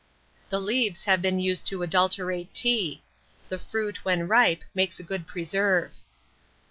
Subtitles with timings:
[0.49, 3.03] The leaves have been used to adulterate tea;
[3.49, 5.93] the fruit, when ripe, makes a good preserve.